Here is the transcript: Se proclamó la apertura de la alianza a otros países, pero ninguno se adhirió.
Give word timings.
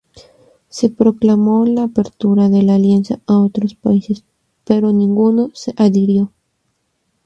Se 0.67 0.89
proclamó 0.89 1.63
la 1.67 1.83
apertura 1.83 2.49
de 2.49 2.63
la 2.63 2.73
alianza 2.73 3.19
a 3.27 3.37
otros 3.37 3.75
países, 3.75 4.23
pero 4.65 4.91
ninguno 4.93 5.51
se 5.53 5.75
adhirió. 5.77 6.31